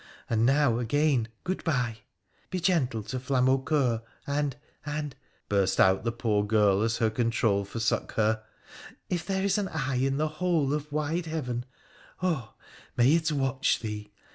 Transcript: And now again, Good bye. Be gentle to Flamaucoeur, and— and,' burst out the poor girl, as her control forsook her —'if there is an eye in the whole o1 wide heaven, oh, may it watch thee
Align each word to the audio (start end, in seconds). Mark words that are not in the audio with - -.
And 0.31 0.47
now 0.47 0.79
again, 0.79 1.27
Good 1.43 1.63
bye. 1.63 1.99
Be 2.49 2.59
gentle 2.59 3.03
to 3.03 3.19
Flamaucoeur, 3.19 4.01
and— 4.25 4.55
and,' 4.83 5.15
burst 5.47 5.79
out 5.79 6.03
the 6.03 6.11
poor 6.11 6.43
girl, 6.43 6.81
as 6.81 6.97
her 6.97 7.11
control 7.11 7.65
forsook 7.65 8.13
her 8.13 8.43
—'if 9.11 9.27
there 9.27 9.43
is 9.43 9.59
an 9.59 9.67
eye 9.67 9.97
in 9.97 10.17
the 10.17 10.27
whole 10.39 10.67
o1 10.69 10.91
wide 10.91 11.27
heaven, 11.27 11.65
oh, 12.23 12.55
may 12.97 13.13
it 13.13 13.31
watch 13.31 13.79
thee 13.81 14.11